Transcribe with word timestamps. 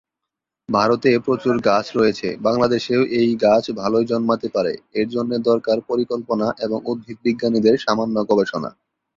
ভারতে 0.69 1.11
প্রচুর 1.25 1.55
গাছ 1.61 1.85
রয়েছে, 1.95 2.27
বাংলাদেশেও 2.41 3.01
এই 3.19 3.29
গাছ 3.43 3.63
ভালোই 3.79 4.05
জন্মাতে 4.05 4.47
পারে, 4.55 4.71
এর 4.99 5.07
জন্যে 5.09 5.35
দরকার 5.49 5.77
পরিকল্পনা 5.89 6.47
এবং 6.65 6.79
উদ্ভিদ 6.85 7.17
বিজ্ঞানীদের 7.25 7.75
সামান্য 7.79 8.15
গবেষণা। 8.29 8.69